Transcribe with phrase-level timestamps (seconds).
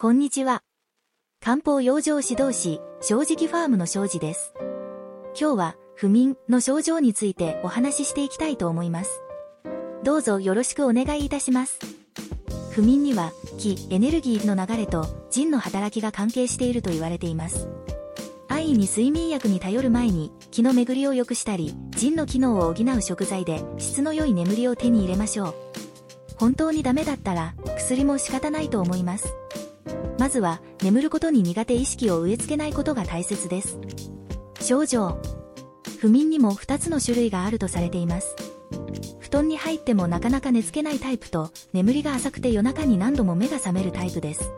[0.00, 0.62] こんにちは。
[1.40, 4.54] 漢方養生指導士、正直ファームの正治です。
[5.36, 9.20] 今日は、不眠の症状についてお話ししていきたいと思います。
[10.04, 11.80] どうぞよろしくお願いいたします。
[12.70, 17.68] 不眠には、気、エネルギーの流れと、腎の働きが関係していると言われています。
[18.46, 25.54] 安易に睡眠薬に頼る前に、気の巡りを良くしたり、腎の機能を補う食材で、質の良い眠りを手に入れましょう。
[26.36, 29.34] 本当にダメだったら、薬も仕方ないと思います。
[30.18, 33.78] まずは、眠ることに苦手意識を植え付けないことが大切です。
[34.60, 35.18] 症状。
[36.00, 38.34] 不眠にも2つの種類があるとされています。
[39.20, 44.50] 布団に入ってもなかなか寝つけないタイプと、眠りが浅くて夜中に何度も目が覚めるタイプです。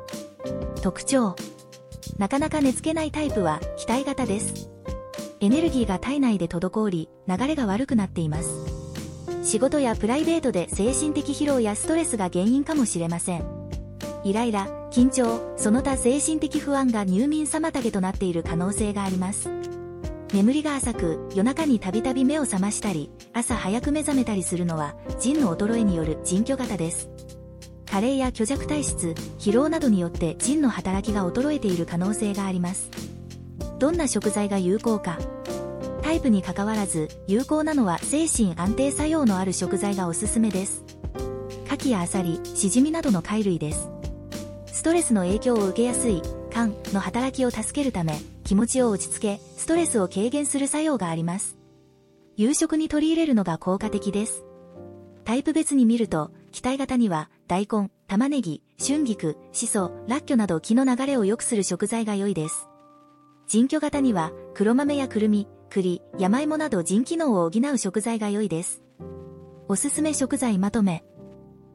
[0.82, 1.36] 特徴。
[2.18, 4.70] なかなか寝つけないタイプは、期待型です。
[5.40, 8.48] エネルギーが体内で滞り、流れが悪くなっています。
[9.42, 13.59] 仕事やプライベートで精神的疲労やストレスが原因かもしれません。
[14.22, 19.48] イライラ、緊張、その他精神的不安が入眠妨げとなっている可能性があります。
[20.32, 27.08] 眠りが浅く、夜中にたびたび目を覚ましたり、朝早く目覚めたりするのは、腎の衰えによる腎虚型です。
[27.86, 32.90] 加齢や虚弱体質、疲労などによって腎の働きが衰えている可能性があります。
[33.78, 35.18] どんな食材が有効か。
[36.02, 40.84] タイプにかかわらず、有効なのは精神安定作用のある食材がおすすめです。
[41.66, 43.88] 牡蠣やアサリ、シジミなどの貝類です。
[44.72, 51.56] ストレスの影響を受けやすい肝の働きを助けるため、気持ちを落ち着け、ストレスを軽減する作用があります。
[52.36, 54.44] 夕食に取り入れるのが効果的です。
[55.24, 62.68] タイプ別に見ると、期待型には、大根、玉ねぎ、春菊、シソ、ラッキョなど気の流れを良くする食材が良いです。
[63.46, 68.82] 人居型には、黒豆やくるみ、栗、山芋など腎機能を補う食材が良いです。
[69.68, 71.04] おすすめ食材まとめ。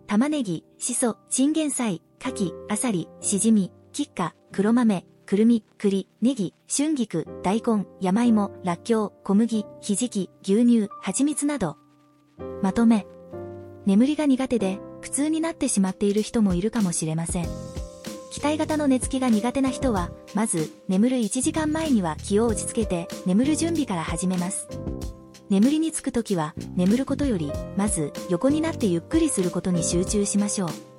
[0.07, 11.77] 玉ねぎ、しそ、チンゲン菜、牡蠣、アサリ、しじみ、キッカ、黒豆、くるみ、栗、ネギ、春菊、大根、山芋、らっきょう、小麦、ひじき、牛乳、蜂蜜など。
[12.63, 13.05] まとめ。
[13.85, 17.45] 眠りが苦手で、苦痛になってしまっている人もいるかもしれません。
[18.31, 24.67] 期待型の寝つきが苦手な人は、まず、眠る1時間前には気を落ち着けて、眠る準備から始めます。
[25.51, 30.94] 眠りにつくときは、眠ることより、まず、横になってゆっくりすることに集中しましょう。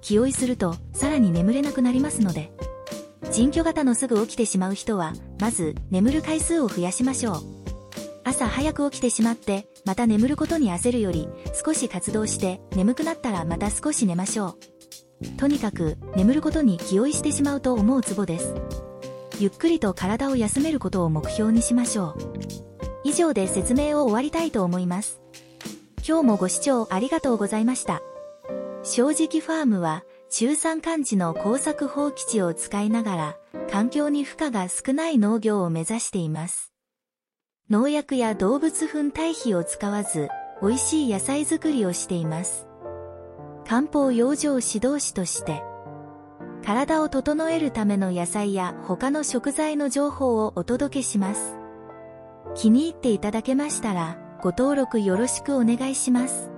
[0.00, 2.52] 気負いすると、さらに眠れなくなりますので。
[3.30, 7.42] 人居型のすぐ起きてしまう人は、まず、眠る回数を増やしましょう。
[8.24, 11.28] 朝早く起きてしまって、また眠ることに焦るより、
[11.64, 14.56] 少し活動して、眠くなったらまた少し寝ましょ
[15.22, 15.38] う。
[15.38, 18.54] とにかく、眠ることに気負いしてしまうと思うツボです。
[19.40, 22.16] ゆっくりと体を休めることを目標にしましょう。
[23.04, 25.20] 以上で説明を終わりたいと思います。
[26.06, 28.02] 今日もご視聴ありがとうございました。
[28.90, 33.36] 正直ファームは中山間地の耕作放棄地を使いながら
[33.70, 36.72] 環境に負荷が少ない農業を目指しています。
[37.68, 40.30] 農薬や動物粉堆肥を使わず
[40.62, 42.66] 美味しい野菜作りをしています。
[43.66, 45.62] 漢方養生指導士として
[46.64, 51.58] 体を整えるための野菜や他の食材の情報をお届けします。
[52.54, 56.57] 気に入っていただけましたらご登録よろしくお願いします。